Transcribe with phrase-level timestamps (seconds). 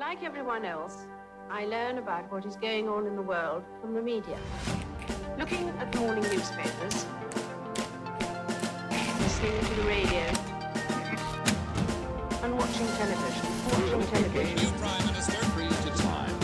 [0.00, 1.06] Like everyone else,
[1.50, 4.38] I learn about what is going on in the world from the media.
[5.38, 7.04] Looking at the morning newspapers,
[9.20, 10.24] listening to the radio,
[12.42, 13.44] and watching television.
[13.68, 14.56] Watching television.
[14.56, 16.34] New Prime Minister freeze to time.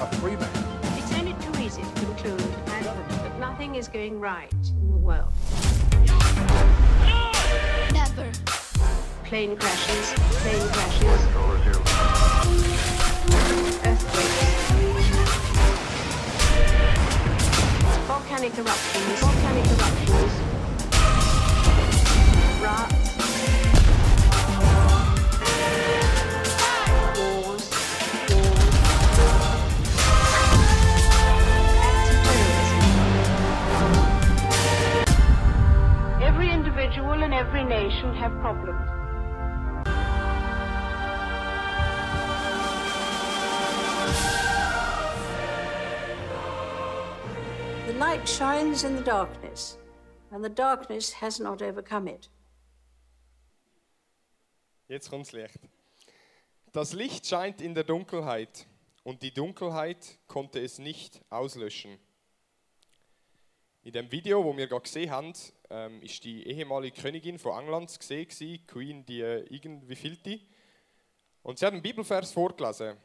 [0.00, 0.48] a free man.
[0.96, 5.32] It's only too easy to conclude that nothing is going right in the world.
[7.92, 8.30] Never.
[9.26, 11.20] Plane crashes, plane crashes,
[13.84, 14.44] earthquakes,
[18.06, 20.32] volcanic eruptions, volcanic eruptions,
[22.62, 23.18] riots,
[24.62, 25.18] wars,
[27.18, 27.64] wars,
[28.28, 28.80] terrorism.
[36.22, 38.95] Every individual and every nation have problems.
[47.98, 49.78] Light shines in the darkness,
[50.30, 52.28] and the darkness has not overcome it.
[54.86, 55.58] Jetzt kommt's Licht.
[56.72, 58.66] Das Licht scheint in der Dunkelheit
[59.02, 61.98] und die Dunkelheit konnte es nicht auslöschen.
[63.82, 65.32] In dem Video, wo wir gerade gesehen haben,
[65.70, 70.40] ähm, ist die ehemalige Königin von England zu sehen, gewesen, Queen die äh, irgendwie vielte.
[71.42, 72.98] Und sie hat einen Bibelvers vorgelesen.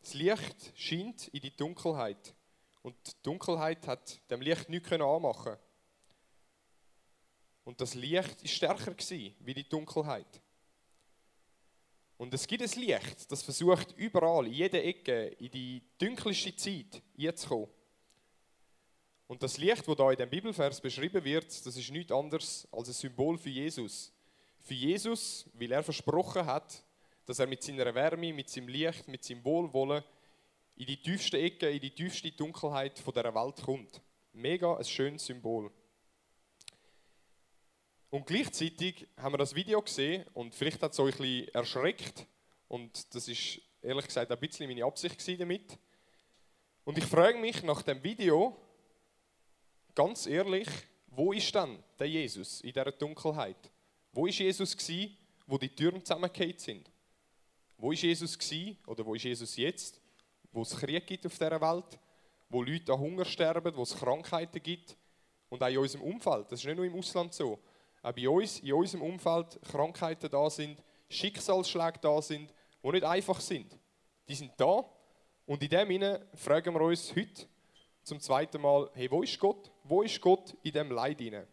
[0.00, 2.34] Das Licht scheint in die Dunkelheit
[2.82, 5.56] und die Dunkelheit hat dem Licht nichts anmachen.
[7.64, 10.40] Und das Licht ist stärker gewesen, wie die Dunkelheit.
[12.16, 17.02] Und es gibt ein Licht, das versucht überall, in jeder Ecke, in die dunkelste Zeit
[17.18, 17.68] einzukommen.
[19.26, 22.88] Und das Licht, das da in dem Bibelvers beschrieben wird, das ist nichts anderes als
[22.88, 24.12] ein Symbol für Jesus.
[24.60, 26.84] Für Jesus, weil er versprochen hat,
[27.24, 30.04] dass er mit seiner Wärme, mit seinem Licht, mit seinem Wohlwollen
[30.82, 34.02] in die tiefste Ecke, in die tiefste Dunkelheit von der Welt kommt.
[34.32, 35.70] Mega ein schönes Symbol.
[38.10, 42.26] Und gleichzeitig haben wir das Video gesehen und vielleicht hat es euch ein bisschen erschreckt.
[42.66, 45.78] Und das ist ehrlich gesagt ein bisschen meine Absicht damit.
[46.82, 48.56] Und ich frage mich nach dem Video,
[49.94, 50.68] ganz ehrlich,
[51.06, 53.70] wo ist dann der Jesus in dieser Dunkelheit?
[54.10, 55.16] Wo ist Jesus gsi,
[55.46, 56.90] wo die Türen zusammengefallen sind?
[57.78, 60.01] Wo ist Jesus gsi oder wo ist Jesus jetzt,
[60.52, 61.98] wo es Krieg gibt auf dieser Welt,
[62.48, 64.96] wo Leute an Hunger sterben, wo es Krankheiten gibt
[65.48, 66.52] und auch in unserem Umfeld.
[66.52, 67.58] Das ist nicht nur im Ausland so.
[68.02, 72.52] Auch bei uns, in unserem Umfeld Krankheiten da sind, Schicksalsschläge da sind,
[72.82, 73.78] die nicht einfach sind.
[74.28, 74.84] Die sind da
[75.46, 77.46] und in dem Sinne fragen wir uns heute
[78.02, 79.70] zum zweiten Mal, hey, wo ist Gott?
[79.84, 81.46] Wo ist Gott in dem Leid hinein?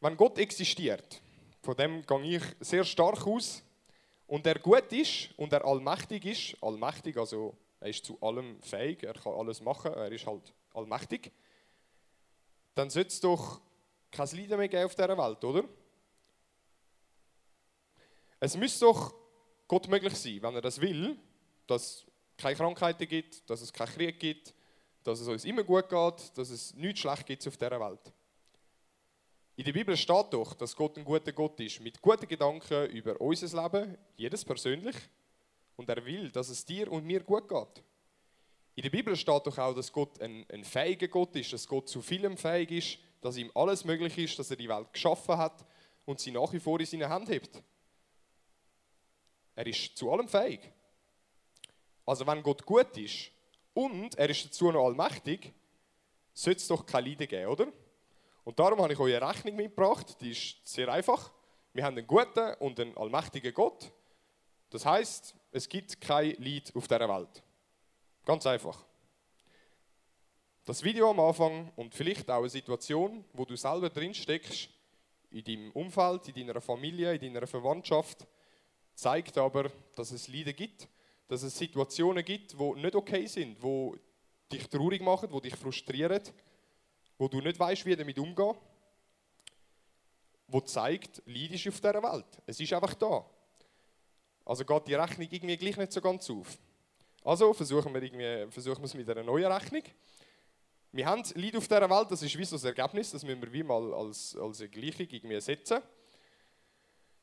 [0.00, 1.22] Wenn Gott existiert,
[1.62, 3.63] von dem gehe ich sehr stark aus,
[4.26, 9.02] und er gut ist und er allmächtig ist, allmächtig, also er ist zu allem fähig,
[9.02, 11.30] er kann alles machen, er ist halt allmächtig,
[12.74, 13.60] dann sollte es doch
[14.10, 15.64] kein Leiden mehr geben auf dieser Welt, oder?
[18.40, 19.14] Es müsste doch
[19.68, 21.18] Gott möglich sein, wenn er das will,
[21.66, 24.54] dass es keine Krankheiten gibt, dass es keinen Krieg gibt,
[25.02, 28.12] dass es uns immer gut geht, dass es nichts schlecht gibt auf dieser Welt.
[29.56, 33.20] In der Bibel steht doch, dass Gott ein guter Gott ist, mit guten Gedanken über
[33.20, 34.96] unser Leben, jedes persönlich,
[35.76, 37.84] und er will, dass es dir und mir gut geht.
[38.74, 41.88] In der Bibel steht doch auch, dass Gott ein, ein fähiger Gott ist, dass Gott
[41.88, 45.64] zu vielem fähig ist, dass ihm alles möglich ist, dass er die Welt geschaffen hat
[46.04, 47.62] und sie nach wie vor in seine Hand hebt.
[49.54, 50.72] Er ist zu allem fähig.
[52.04, 53.30] Also wenn Gott gut ist
[53.72, 55.52] und er ist dazu noch allmächtig,
[56.32, 57.72] sollte es doch kein Leiden geben, oder?
[58.44, 61.32] Und darum habe ich euch eine Rechnung mitgebracht, die ist sehr einfach.
[61.72, 63.90] Wir haben einen guten und einen allmächtigen Gott.
[64.70, 67.42] Das heißt, es gibt kein Leid auf dieser Welt.
[68.24, 68.84] Ganz einfach.
[70.66, 74.68] Das Video am Anfang und vielleicht auch eine Situation, wo du selber drin steckst,
[75.30, 78.26] in deinem Umfeld, in deiner Familie, in deiner Verwandtschaft,
[78.94, 80.88] zeigt aber, dass es Leiden gibt,
[81.28, 83.96] dass es Situationen gibt, die nicht okay sind, wo
[84.52, 86.22] dich traurig machen, wo dich frustrieren,
[87.18, 88.54] wo du nicht weißt, wie damit umgehen,
[90.48, 92.26] wo zeigt, Leid ist auf dieser Welt.
[92.46, 93.24] Es ist einfach da.
[94.44, 96.58] Also geht die Rechnung irgendwie gleich nicht so ganz auf.
[97.24, 99.82] Also versuchen wir, irgendwie, versuchen wir es mit einer neuen Rechnung.
[100.92, 103.52] Wir haben Leid auf dieser Welt, das ist wie so das Ergebnis, das müssen wir
[103.52, 105.80] wie mal als, als eine Gleichung irgendwie setzen.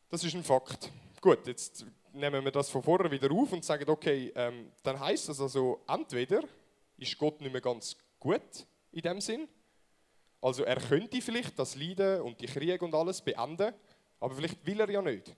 [0.09, 0.91] Das ist ein Fakt.
[1.21, 5.29] Gut, jetzt nehmen wir das von vorher wieder auf und sagen, okay, ähm, dann heißt
[5.29, 6.43] das also, entweder
[6.97, 9.47] ist Gott nicht mehr ganz gut in dem Sinn,
[10.41, 13.73] also er könnte vielleicht das Leiden und die Kriege und alles beenden,
[14.19, 15.35] aber vielleicht will er ja nicht.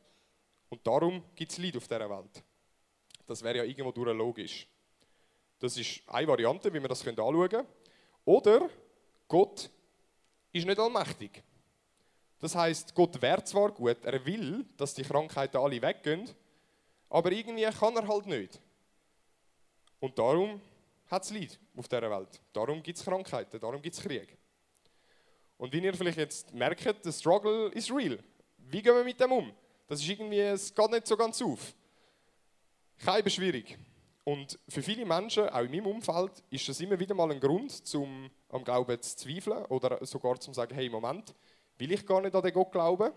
[0.70, 2.44] Und darum gibt es Leid auf dieser Welt.
[3.26, 4.68] Das wäre ja irgendwo durch logisch.
[5.60, 7.68] Das ist eine Variante, wie wir das anschauen können.
[8.26, 8.70] Oder
[9.28, 9.70] Gott
[10.52, 11.44] ist nicht allmächtig.
[12.40, 16.30] Das heißt, Gott wäre zwar gut, er will, dass die Krankheiten alle weggehen,
[17.10, 18.60] aber irgendwie kann er halt nicht.
[20.00, 20.60] Und darum
[21.08, 22.42] hat es Leid auf dieser Welt.
[22.52, 24.38] Darum gibt es Krankheiten, darum gibt es Krieg.
[25.64, 28.20] Und wie ihr vielleicht jetzt merkt, der Struggle ist real.
[28.58, 29.54] Wie gehen wir mit dem um?
[29.88, 31.74] Das ist irgendwie, es geht nicht so ganz auf.
[32.98, 33.78] Keine schwierig.
[34.26, 37.72] Und für viele Menschen, auch in meinem Umfeld, ist das immer wieder mal ein Grund,
[37.88, 41.34] zum am Glauben zu zweifeln oder sogar zu sagen, hey, Moment,
[41.78, 43.14] will ich gar nicht an den Gott glauben?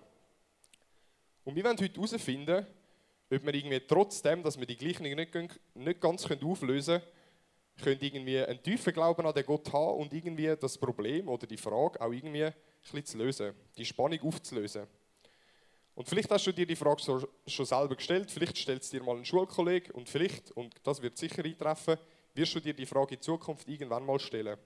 [1.42, 2.64] Und wir wollen heute herausfinden,
[3.28, 5.34] ob wir irgendwie trotzdem, dass wir die Gleichung nicht,
[5.74, 7.15] nicht ganz auflösen können,
[7.82, 11.56] können irgendwie einen tiefen Glauben an den Gott haben und irgendwie das Problem oder die
[11.56, 14.86] Frage auch irgendwie ein bisschen zu lösen, die Spannung aufzulösen.
[15.94, 17.02] Und vielleicht hast du dir die Frage
[17.46, 21.16] schon selber gestellt, vielleicht stellt es dir mal ein Schulkollege und vielleicht, und das wird
[21.16, 21.96] sicher eintreffen,
[22.34, 24.58] wirst du dir die Frage in Zukunft irgendwann mal stellen.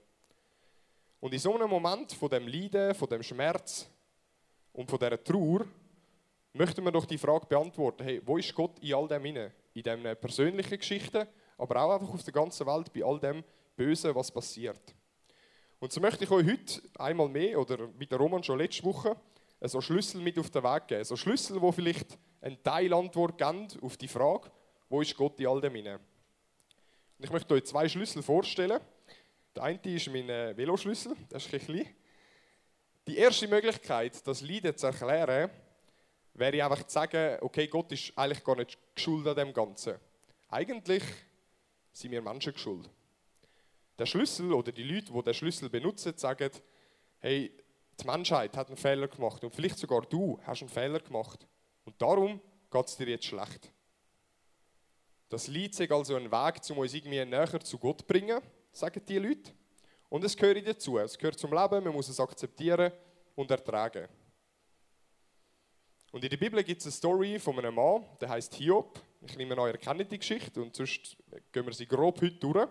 [1.21, 3.89] Und in so einem Moment von dem Leiden, von dem Schmerz
[4.73, 5.65] und von dieser Trauer
[6.53, 9.53] möchten wir doch die Frage beantworten, hey, wo ist Gott in all dem inne?
[9.73, 11.27] In diesen persönlichen Geschichten,
[11.61, 13.43] aber auch einfach auf der ganzen Welt, bei all dem
[13.75, 14.81] Bösen, was passiert.
[15.79, 19.15] Und so möchte ich euch heute einmal mehr, oder mit der Roman schon letzte Woche,
[19.61, 21.03] so Schlüssel mit auf den Weg geben.
[21.03, 24.51] So Schlüssel, wo vielleicht eine Teilantwort geben auf die Frage,
[24.89, 25.95] wo ist Gott in all dem inne?
[25.95, 28.79] Und ich möchte euch zwei Schlüssel vorstellen.
[29.55, 31.87] Der eine ist mein äh, Veloschlüssel, das ist ein klein.
[33.07, 35.51] Die erste Möglichkeit, das Leiden zu erklären,
[36.33, 39.95] wäre einfach zu sagen, okay, Gott ist eigentlich gar nicht schuld an dem Ganzen.
[40.49, 41.03] Eigentlich
[41.91, 42.89] sind wir Menschen schuld.
[43.97, 46.49] Der Schlüssel oder die Leute, die den Schlüssel benutzen, sagen,
[47.19, 47.51] hey,
[47.99, 51.45] die Menschheit hat einen Fehler gemacht und vielleicht sogar du hast einen Fehler gemacht.
[51.85, 52.39] Und darum
[52.69, 53.71] geht es dir jetzt schlecht.
[55.29, 58.41] Das Lied ist also ein Weg, um uns irgendwie näher zu Gott zu bringen,
[58.71, 59.51] sagen die Leute.
[60.09, 60.97] Und es gehört dazu.
[60.97, 62.91] Es gehört zum Leben, man muss es akzeptieren
[63.35, 64.09] und ertragen.
[66.11, 68.99] Und in der Bibel gibt es eine Story von einem Mann, der heißt Hiob.
[69.23, 71.15] Ich nehme an, ihr kennt die Geschichte und sonst
[71.51, 72.67] gehen wir sie grob heute durch.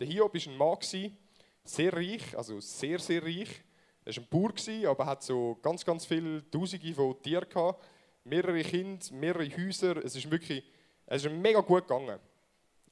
[0.00, 1.16] Der Hiob war ein Mann,
[1.62, 3.62] sehr reich, also sehr, sehr reich.
[4.04, 7.80] Er war ein Bauer, aber hat so ganz, ganz viele Tausende von Tieren gehabt,
[8.24, 10.04] mehrere Kinder, mehrere Häuser.
[10.04, 10.64] Es ist wirklich,
[11.06, 12.18] es ist mega gut gegangen.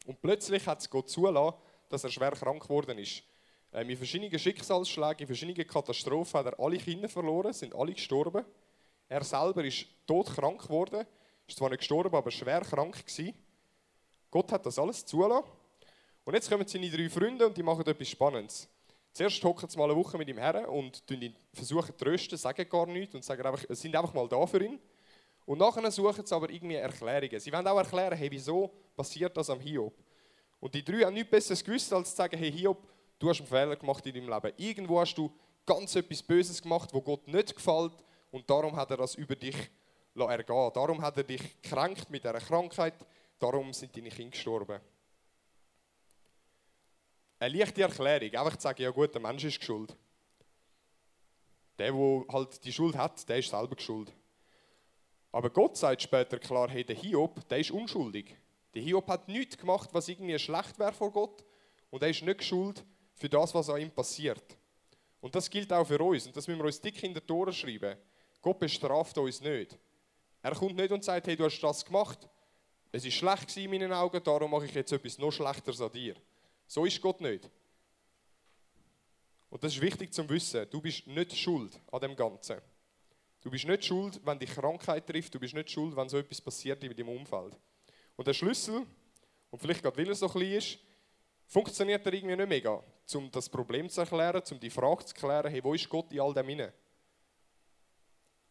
[0.06, 1.58] Und plötzlich hat es Gott zulassen,
[1.88, 3.25] dass er schwer krank geworden ist.
[3.72, 8.44] Ähm, in verschiedenen Schicksalsschlägen, in verschiedenen Katastrophen hat er alle Kinder verloren, sind alle gestorben.
[9.08, 11.05] Er selber ist todkrank geworden,
[11.52, 13.34] ist zwar nicht gestorben, aber schwer krank gewesen.
[14.31, 15.44] Gott hat das alles zulassen.
[16.25, 18.69] Und jetzt kommen seine drei Freunde und die machen etwas Spannendes.
[19.12, 22.66] Zuerst hocken sie mal eine Woche mit ihm her und ihn versuchen zu trösten, sagen
[22.69, 24.78] gar nichts und sagen einfach, sind einfach mal da für ihn.
[25.44, 27.38] Und nachher suchen sie aber irgendwie Erklärungen.
[27.38, 29.93] Sie wollen auch erklären, hey, wieso passiert das am Hiob?
[30.60, 32.78] Und die drei haben nichts Besseres gewusst, als zu sagen, hey Hiob,
[33.19, 34.52] du hast einen Fehler gemacht in deinem Leben.
[34.56, 35.31] Irgendwo hast du
[35.66, 37.93] ganz etwas Böses gemacht, wo Gott nicht gefällt
[38.31, 39.56] und darum hat er das über dich
[40.14, 42.94] ergehen Darum hat er dich gekränkt mit dieser Krankheit,
[43.38, 44.80] darum sind deine Kinder gestorben
[47.42, 48.32] eine leichte Erklärung.
[48.34, 49.96] Einfach zu sagen, ja gut, der Mensch ist schuld.
[51.78, 54.12] Der, der halt die Schuld hat, der ist selber schuld.
[55.32, 58.36] Aber Gott sagt später klar, hey, der Hiob, der ist unschuldig.
[58.74, 61.44] Der Hiob hat nichts gemacht, was irgendwie schlecht wäre vor Gott.
[61.90, 64.56] Und er ist nicht schuld für das, was an ihm passiert.
[65.20, 66.26] Und das gilt auch für uns.
[66.26, 67.96] Und das müssen wir uns dick in die Tore schreiben.
[68.40, 69.76] Gott bestraft uns nicht.
[70.43, 72.29] Er kommt nicht und sagt, hey, du hast das gemacht.
[72.91, 76.15] Es ist schlecht in meinen Augen, darum mache ich jetzt etwas noch Schlechteres an dir.
[76.67, 77.49] So ist Gott nicht.
[79.49, 80.67] Und das ist wichtig zu wissen.
[80.70, 82.58] Du bist nicht schuld an dem Ganzen.
[83.41, 85.34] Du bist nicht schuld, wenn dich Krankheit trifft.
[85.34, 87.58] Du bist nicht schuld, wenn so etwas passiert in deinem Umfeld.
[88.17, 88.87] Und der Schlüssel,
[89.51, 90.79] und vielleicht gerade weil er so klein ist,
[91.46, 92.82] funktioniert er irgendwie nicht mega,
[93.15, 96.20] um das Problem zu erklären, um die Frage zu klären, hey, wo ist Gott in
[96.20, 96.72] all dem inne?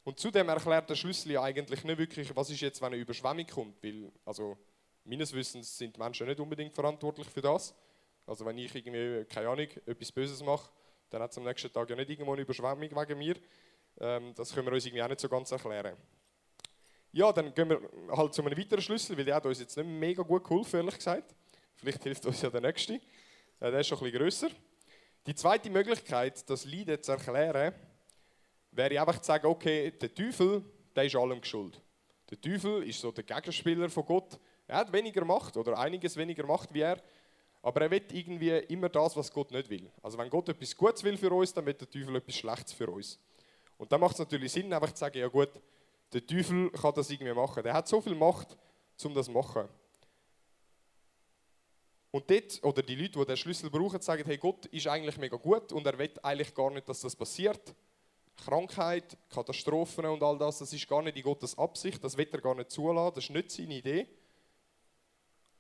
[0.04, 3.46] Und zudem erklärt der Schlüssel ja eigentlich nicht wirklich, was ist jetzt, wenn eine Überschwemmung
[3.46, 4.58] kommt, weil, also,
[5.04, 7.76] meines Wissens sind Menschen nicht unbedingt verantwortlich für das.
[8.26, 10.70] Also wenn ich irgendwie, keine Ahnung, etwas Böses mache,
[11.10, 13.36] dann hat es am nächsten Tag ja nicht irgendwo eine Überschwemmung wegen mir.
[14.00, 15.98] Ähm, das können wir uns irgendwie auch nicht so ganz erklären.
[17.12, 17.82] Ja, dann gehen wir
[18.16, 20.96] halt zu einem weiteren Schlüssel, weil der hat uns jetzt nicht mega gut geholfen, ehrlich
[20.96, 21.36] gesagt.
[21.76, 22.94] Vielleicht hilft uns ja der nächste.
[22.94, 23.00] Äh,
[23.60, 24.50] der ist schon ein bisschen grösser.
[25.28, 27.74] Die zweite Möglichkeit, das Leiden zu erklären,
[28.72, 30.64] wäre einfach zu sagen, okay, der Teufel,
[30.96, 31.82] der ist allem schuld.
[32.30, 34.40] Der Teufel ist so der Gegenspieler von Gott.
[34.68, 37.02] Er hat weniger Macht oder einiges weniger Macht wie er.
[37.62, 39.92] Aber er will irgendwie immer das, was Gott nicht will.
[40.02, 42.90] Also wenn Gott etwas Gutes will für uns, dann will der Teufel etwas Schlechtes für
[42.90, 43.20] uns.
[43.78, 45.50] Und dann macht es natürlich Sinn, einfach zu sagen, ja gut,
[46.14, 47.64] der Teufel kann das irgendwie machen.
[47.64, 48.58] Der hat so viel Macht,
[49.04, 49.68] um das zu machen.
[52.12, 55.38] Und dort, oder die Leute, die den Schlüssel brauchen, sagen, hey, Gott ist eigentlich mega
[55.38, 57.74] gut und er will eigentlich gar nicht, dass das passiert.
[58.44, 62.42] Krankheit, Katastrophen und all das, das ist gar nicht in Gottes Absicht, das will er
[62.42, 64.08] gar nicht zulassen, das ist nicht seine Idee.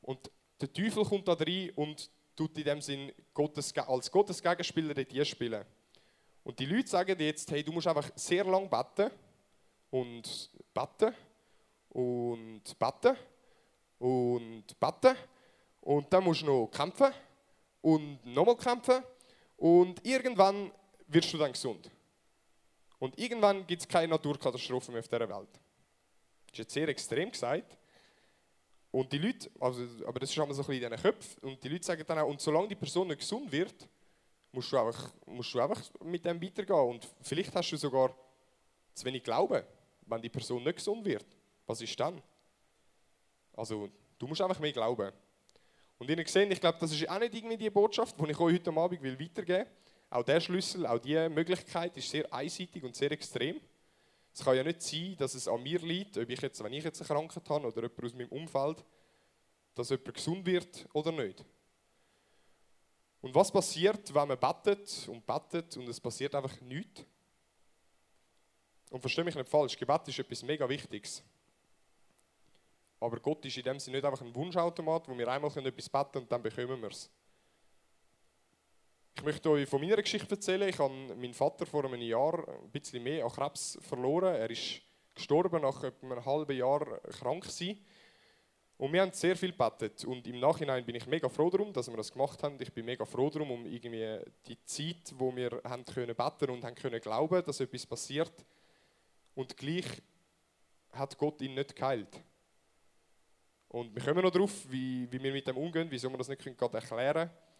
[0.01, 4.93] Und der Teufel kommt da rein und tut in dem Sinn Gottes, als Gottes Gegenspieler
[4.93, 5.63] dort spielen.
[6.43, 9.11] Und die Leute sagen jetzt, hey, du musst einfach sehr lang beten
[9.91, 11.13] und beten
[11.89, 13.15] und beten
[13.99, 15.15] und beten
[15.81, 17.13] und dann musst du noch kämpfen
[17.81, 19.03] und nochmal kämpfen
[19.57, 20.71] und irgendwann
[21.07, 21.91] wirst du dann gesund.
[23.01, 25.49] Und irgendwann gibt es keine Naturkatastrophe mehr auf dieser Welt.
[25.53, 27.75] Das ist jetzt sehr extrem gesagt.
[28.91, 31.63] Und die Leute, also, aber das ist immer so ein bisschen in diesen Köpfen, und
[31.63, 33.89] die Leute sagen dann auch, und solange die Person nicht gesund wird,
[34.51, 36.77] musst du einfach, musst du einfach mit dem weitergehen.
[36.77, 38.15] Und vielleicht hast du sogar
[38.93, 39.63] zu wenig Glauben,
[40.05, 41.25] wenn die Person nicht gesund wird.
[41.65, 42.21] Was ist dann?
[43.53, 43.89] Also,
[44.19, 45.11] du musst einfach mehr glauben.
[45.97, 48.53] Und ihr seht, ich glaube, das ist auch nicht irgendwie die Botschaft, die ich euch
[48.53, 49.80] heute Abend will weitergeben will.
[50.11, 53.61] Auch der Schlüssel, auch diese Möglichkeit ist sehr einseitig und sehr extrem.
[54.33, 56.83] Es kann ja nicht sein, dass es an mir liegt, ob ich jetzt, wenn ich
[56.83, 58.83] jetzt eine Krankheit habe oder jemand aus meinem Umfeld,
[59.73, 61.45] dass jemand gesund wird oder nicht.
[63.21, 67.05] Und was passiert, wenn man betet und betet und es passiert einfach nichts?
[68.89, 71.23] Und verstehe mich nicht falsch, Gebet ist etwas mega Wichtiges.
[72.99, 76.11] Aber Gott ist in dem Sinne nicht einfach ein Wunschautomat, wo wir einmal etwas beten
[76.11, 77.09] können und dann bekommen wir es.
[79.15, 80.67] Ich möchte euch von meiner Geschichte erzählen.
[80.67, 84.33] Ich habe meinen Vater vor einem Jahr ein bisschen mehr an Krebs verloren.
[84.35, 84.81] Er ist
[85.13, 87.77] gestorben nach etwa einem halben Jahr krank sein.
[88.77, 90.05] Und wir haben sehr viel gebetet.
[90.05, 92.57] Und im Nachhinein bin ich mega froh darum, dass wir das gemacht haben.
[92.59, 96.63] Ich bin mega froh darum, um irgendwie die Zeit, wo wir haben können beten und
[96.63, 98.33] haben können glauben, dass etwas passiert.
[99.35, 99.85] Und gleich
[100.93, 102.19] hat Gott ihn nicht geheilt.
[103.67, 106.43] Und wir kommen noch darauf, wie, wie wir mit dem umgehen, wieso wir das nicht
[106.57, 107.50] gerade erklären können.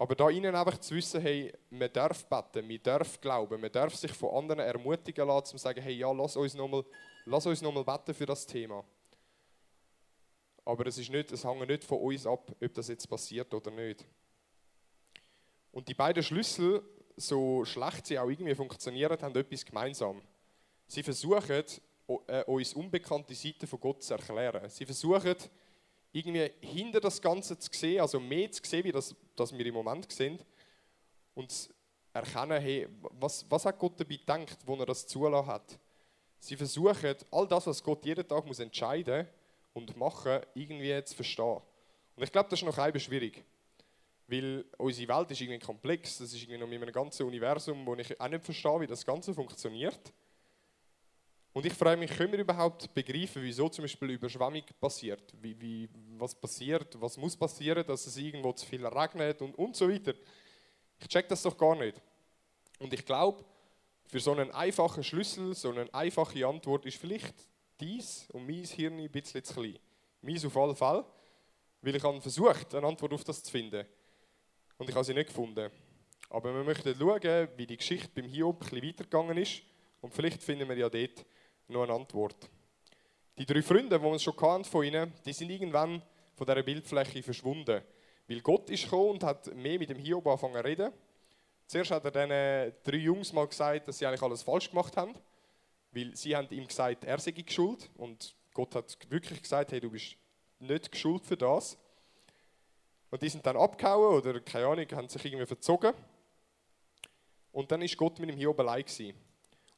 [0.00, 3.94] Aber da ihnen einfach zu wissen, hey, man darf beten, man darf glauben, man darf
[3.94, 6.84] sich von anderen ermutigen lassen, um zu sagen, hey, ja, lass uns nochmal
[7.26, 8.82] noch beten für das Thema.
[10.64, 13.70] Aber es, ist nicht, es hängt nicht von uns ab, ob das jetzt passiert oder
[13.72, 14.06] nicht.
[15.70, 16.82] Und die beiden Schlüssel,
[17.18, 20.22] so schlecht sie auch irgendwie funktionieren, haben etwas gemeinsam.
[20.86, 21.62] Sie versuchen,
[22.26, 24.66] äh, uns unbekannte Seiten von Gott zu erklären.
[24.70, 25.36] Sie versuchen,
[26.12, 29.74] irgendwie hinter das Ganze zu sehen, also mehr zu sehen, wie das, das wir im
[29.74, 30.38] Moment sehen.
[31.34, 31.70] Und
[32.12, 35.78] erkennen, hey, was, was hat Gott dabei gedacht, wo er das zulassen hat.
[36.38, 39.26] Sie versuchen, all das, was Gott jeden Tag muss entscheiden
[39.72, 41.60] und machen, irgendwie zu verstehen.
[42.16, 43.44] Und ich glaube, das ist noch ein schwierig.
[44.26, 46.18] Weil unsere Welt ist irgendwie komplex.
[46.18, 49.04] Das ist irgendwie noch mit einem ganzen Universum, wo ich auch nicht verstehe, wie das
[49.04, 50.12] Ganze funktioniert.
[51.52, 55.34] Und ich frage mich, können wir überhaupt begreifen, wieso zum Beispiel Überschwemmung passiert?
[55.40, 59.74] Wie, wie, was passiert, was muss passieren, dass es irgendwo zu viel regnet und, und
[59.74, 60.14] so weiter.
[61.00, 62.00] Ich check das doch gar nicht.
[62.78, 63.44] Und ich glaube,
[64.06, 67.34] für so einen einfachen Schlüssel, so eine einfache Antwort ist vielleicht
[67.80, 69.78] dies und mein Hirn ein bisschen zu klein.
[70.22, 71.04] Meins auf jeden Fall,
[71.82, 73.86] weil ich habe versucht, eine Antwort auf das zu finden.
[74.78, 75.70] Und ich habe sie nicht gefunden.
[76.28, 79.62] Aber wir möchten schauen, wie die Geschichte beim Hiob ein bisschen weitergegangen ist.
[80.00, 81.24] Und vielleicht finden wir ja dort
[81.70, 82.50] noch eine Antwort.
[83.38, 86.02] Die drei Freunde, die wir schon kannten von ihnen, die sind irgendwann
[86.34, 87.82] von dieser Bildfläche verschwunden.
[88.28, 90.92] Weil Gott ist gekommen und hat mehr mit dem Hiob angefangen zu reden.
[91.66, 95.14] Zuerst hat er diesen drei Jungs mal gesagt, dass sie eigentlich alles falsch gemacht haben.
[95.92, 97.90] Weil sie haben ihm gesagt, er sei schuld.
[97.96, 100.16] Und Gott hat wirklich gesagt, hey, du bist
[100.58, 101.78] nicht schuld für das.
[103.10, 105.92] Und die sind dann abgehauen oder, keine Ahnung, haben sich irgendwie verzogen.
[107.52, 109.14] Und dann ist Gott mit dem Hiob allein gewesen.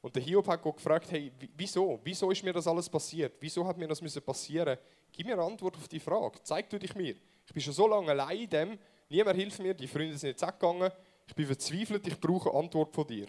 [0.03, 1.97] Und der Hiob hat Gott gefragt, hey, wieso?
[2.03, 3.35] Wieso ist mir das alles passiert?
[3.39, 4.77] Wieso hat mir das müssen passieren?
[5.13, 6.39] Gib mir eine Antwort auf die Frage.
[6.43, 7.15] Zeig du dich mir.
[7.47, 10.41] Ich bin schon so lange allein in dem, niemand hilft mir, die Freunde sind jetzt
[10.41, 10.91] weggegangen,
[11.25, 13.27] ich bin verzweifelt, ich brauche eine Antwort von dir.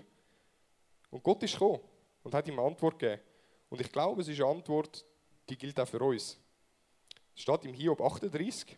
[1.10, 1.78] Und Gott ist gekommen
[2.24, 3.22] und hat ihm eine Antwort gegeben.
[3.68, 5.04] Und ich glaube, es ist eine Antwort,
[5.48, 6.40] die gilt auch für uns.
[7.36, 8.76] Es steht im Hiob 38.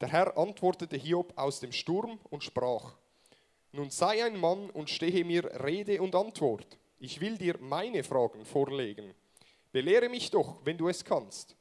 [0.00, 2.96] Der Herr antwortete Hiob aus dem Sturm und sprach,
[3.70, 6.76] nun sei ein Mann und stehe mir Rede und Antwort.
[7.02, 9.14] Ich will dir meine Fragen vorlegen.
[9.72, 11.56] Belehre mich doch, wenn du es kannst.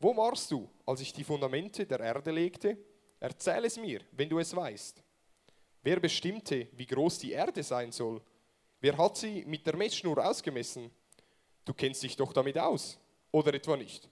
[0.00, 2.76] Wo warst du, als ich die Fundamente der Erde legte?
[3.20, 5.00] Erzähl es mir, wenn du es weißt.
[5.84, 8.20] Wer bestimmte, wie groß die Erde sein soll?
[8.80, 10.90] Wer hat sie mit der Messschnur ausgemessen?
[11.64, 12.98] Du kennst dich doch damit aus,
[13.30, 14.08] oder etwa nicht?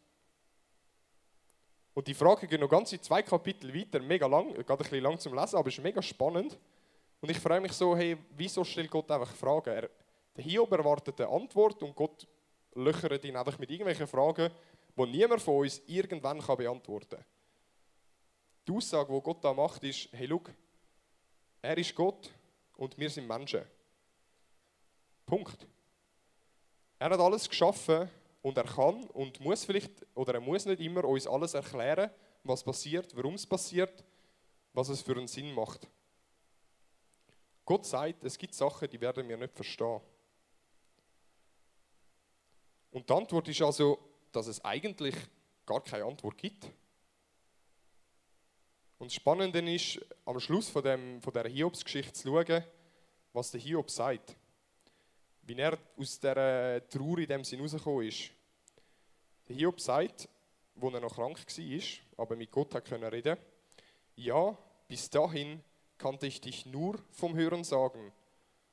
[1.95, 5.03] Und die Frage geht noch ganz in zwei Kapitel weiter, mega lang, geht ein bisschen
[5.03, 6.57] lang zum Lesen, aber ist mega spannend.
[7.21, 9.71] Und ich frage mich so, hey, wieso stellt Gott einfach Fragen?
[9.71, 9.91] Er,
[10.37, 12.27] der Hiob erwartet eine Antwort und Gott
[12.75, 14.51] löchern ihn einfach mit irgendwelchen Fragen,
[14.97, 17.25] die niemand von uns irgendwann kann beantworten kann.
[18.67, 20.43] Die Aussage, die Gott da macht, ist, hey, schau,
[21.63, 22.31] er ist Gott
[22.77, 23.63] und wir sind Menschen.
[25.27, 25.67] Punkt.
[26.99, 28.09] Er hat alles geschaffen
[28.43, 32.11] und er kann und muss vielleicht, oder er muss nicht immer uns alles erklären,
[32.45, 34.05] was passiert, warum es passiert,
[34.73, 35.87] was es für einen Sinn macht.
[37.65, 40.01] Gott sagt, es gibt Sachen, die werden wir nicht verstehen.
[42.91, 43.99] Und die Antwort ist also,
[44.33, 45.15] dass es eigentlich
[45.65, 46.67] gar keine Antwort gibt.
[48.99, 52.65] Und das Spannende ist, am Schluss von, dem, von dieser Hiobsgeschichte zu schauen,
[53.33, 54.37] was der Hiob sagt.
[55.43, 58.31] Wie er aus dieser Trauer in dem Sinn rausgekommen ist.
[59.49, 60.29] Der Hiob sagt,
[60.75, 61.83] wo er noch krank war,
[62.19, 63.37] aber mit Gott können reden,
[64.17, 64.57] ja,
[64.87, 65.63] bis dahin
[65.97, 68.13] kannte ich dich nur vom Hören sagen,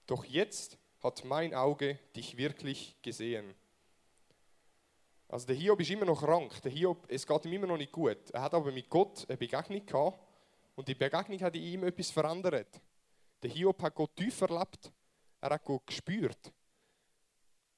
[0.08, 3.54] doch jetzt hat mein Auge dich wirklich gesehen.
[5.30, 7.92] Also der Hiob ist immer noch krank, der Hiob, es geht ihm immer noch nicht
[7.92, 8.30] gut.
[8.32, 10.20] Er hat aber mit Gott eine Begegnung gehabt
[10.76, 12.82] und die Begegnung hat in ihm etwas verändert.
[13.44, 14.92] Der Hiob hat Gott tief erlebt,
[15.42, 16.54] er hat Gott gespürt.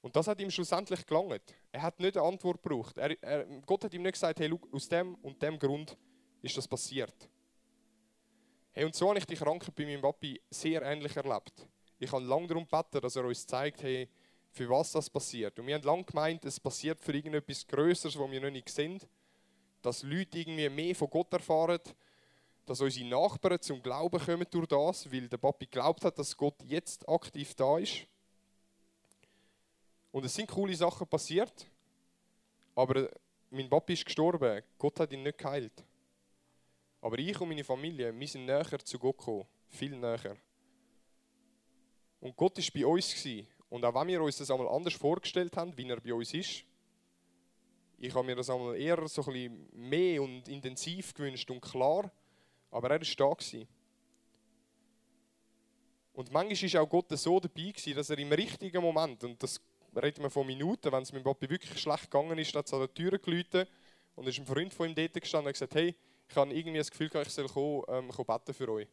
[0.02, 1.56] Und das hat ihm schlussendlich gelangt.
[1.72, 2.98] Er hat nicht eine Antwort gebraucht.
[2.98, 5.98] Er, er, Gott hat ihm nicht gesagt, hey, look, aus dem und dem Grund
[6.42, 7.30] ist das passiert.
[8.72, 11.68] Hey, und so habe ich die Krankheit bei meinem Papi sehr ähnlich erlebt.
[11.98, 14.08] Ich habe lange darum gebeten, dass er uns zeigt, hey,
[14.52, 15.58] für was das passiert.
[15.60, 19.00] Und wir haben lange gemeint, es passiert für irgendetwas Größeres, was wir noch nicht sehen.
[19.82, 21.80] Dass Leute irgendwie mehr von Gott erfahren,
[22.66, 26.62] dass unsere Nachbarn zum Glauben kommen durch das, weil der Papi glaubt hat, dass Gott
[26.66, 28.06] jetzt aktiv da ist.
[30.12, 31.68] Und es sind coole Sachen passiert,
[32.76, 33.10] aber
[33.50, 34.62] mein Papi ist gestorben.
[34.78, 35.84] Gott hat ihn nicht geheilt.
[37.02, 39.46] Aber ich und meine Familie, wir sind näher zu Gott gekommen.
[39.70, 40.36] Viel näher.
[42.20, 43.16] Und Gott war bei uns.
[43.70, 46.64] Und auch wenn wir uns das einmal anders vorgestellt haben, wie er bei uns ist,
[48.02, 52.12] ich habe mir das einmal eher so ein mehr und intensiv gewünscht und klar,
[52.72, 53.34] aber er war da.
[53.34, 53.68] Gewesen.
[56.14, 59.62] Und manchmal war auch Gott so dabei, gewesen, dass er im richtigen Moment, und das
[59.96, 62.80] reden wir von Minuten, wenn es meinem Papi wirklich schlecht gegangen ist, hat es an
[62.80, 63.70] der Tür geläutet
[64.16, 65.96] und ist ein Freund von ihm dort gestanden und gesagt, hey,
[66.28, 68.88] ich habe irgendwie das Gefühl, ich soll kommen, ähm, kommen beten für euch.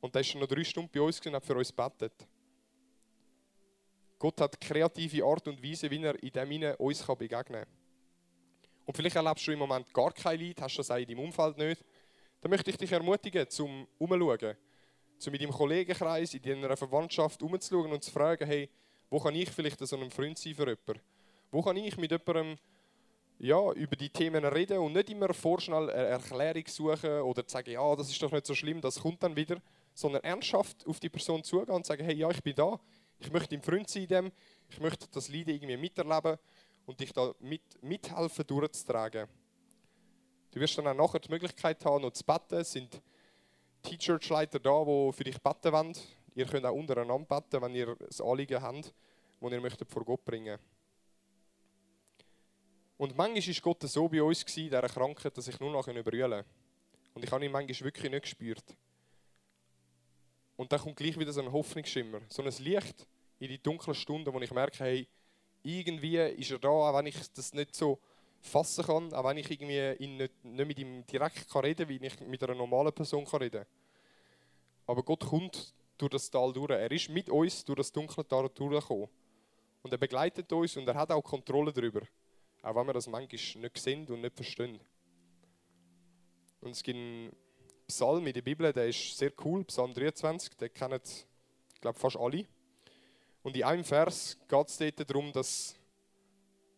[0.00, 2.26] Und er ist noch drei Stunden bei uns und hat für uns betet.
[4.20, 7.72] Gott hat kreative Art und Weise, wie er in dem Sinne uns begegnen kann.
[8.84, 11.56] Und vielleicht erlebst du im Moment gar kein Leid, hast das auch in deinem Umfeld
[11.56, 11.82] nicht.
[12.42, 14.56] Dann möchte ich dich ermutigen, zum umzuschauen,
[15.16, 18.68] zum mit deinem Kollegenkreis, in deiner Verwandtschaft umzuschauen und zu fragen, hey,
[19.08, 21.00] wo kann ich vielleicht so ein Freund sein für jemanden?
[21.50, 22.58] Wo kann ich mit jemandem
[23.38, 27.96] ja, über die Themen reden und nicht immer vorschnell eine Erklärung suchen oder sagen, ja,
[27.96, 29.62] das ist doch nicht so schlimm, das kommt dann wieder,
[29.94, 32.78] sondern ernsthaft auf die Person zugehen und sagen, hey, ja, ich bin da,
[33.20, 34.32] ich möchte dein Freund sein dem,
[34.68, 36.38] ich möchte das Leiden irgendwie miterleben
[36.86, 39.28] und dich da mit, mithelfen durchzutragen.
[40.50, 42.56] Du wirst dann auch nachher die Möglichkeit haben, noch zu beten.
[42.56, 43.00] Es sind
[43.82, 45.96] T-Church-Leiter da, die für dich beten wollen.
[46.34, 48.94] Ihr könnt auch untereinander beten, wenn ihr ein Anliegen habt,
[49.40, 50.58] das ihr möchtet vor Gott bringen.
[52.96, 56.04] Und manchmal war Gott so bei uns, in dieser Krankheit, dass ich nur noch brüllen
[56.04, 56.44] konnte.
[57.14, 58.76] Und ich habe ihn manchmal wirklich nicht gespürt.
[60.60, 63.06] Und dann kommt gleich wieder so ein Hoffnungsschimmer, so ein Licht
[63.38, 65.08] in die dunklen Stunden, wo ich merke, hey,
[65.62, 67.98] irgendwie ist er da, auch wenn ich das nicht so
[68.42, 71.88] fassen kann, auch wenn ich irgendwie ihn nicht, nicht mit ihm direkt kann reden kann,
[71.88, 73.64] wie ich mit einer normalen Person kann reden
[74.86, 76.72] Aber Gott kommt durch das Tal durch.
[76.72, 79.08] Er ist mit uns durch das dunkle Tal durchgekommen.
[79.82, 82.02] Und er begleitet uns und er hat auch Kontrolle darüber.
[82.60, 84.78] Auch wenn wir das manchmal nicht sehen und nicht verstehen.
[86.60, 87.34] Und es gibt
[87.90, 91.00] Psalm in der Bibel, der ist sehr cool, Psalm 23, den kennen,
[91.74, 92.46] ich glaube, fast alle.
[93.42, 95.74] Und in einem Vers geht es darum, dass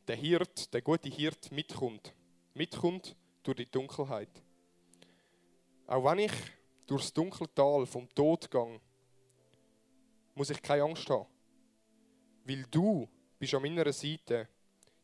[0.07, 2.15] der Hirt, der gute Hirt mitkommt.
[2.55, 4.31] Mitkommt durch die Dunkelheit.
[5.87, 6.33] Auch wenn ich
[6.87, 8.81] durchs dunkle Tal vom Tod gehe,
[10.35, 11.27] muss ich keine Angst haben.
[12.45, 14.49] Weil du bist an meiner Seite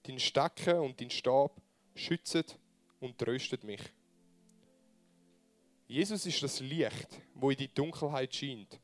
[0.04, 1.60] Dein Stecken und dein Stab
[1.94, 2.44] schützen
[3.00, 3.82] und tröstet mich.
[5.88, 8.78] Jesus ist das Licht, wo in die Dunkelheit scheint.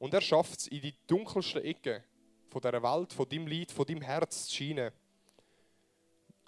[0.00, 2.02] Und er schafft es, in die dunkelsten Ecken
[2.48, 4.90] von dieser Welt, von deinem Leid, von deinem Herz zu scheinen.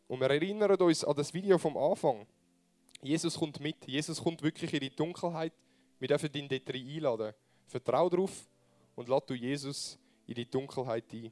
[0.09, 2.27] Und wir erinnern uns an das Video vom Anfang.
[3.01, 3.87] Jesus kommt mit.
[3.87, 5.53] Jesus kommt wirklich in die Dunkelheit.
[6.01, 7.35] Wir dürfen ihn dort einladen.
[7.67, 8.49] Vertrau darauf
[8.97, 11.31] und lass du Jesus in die Dunkelheit ein.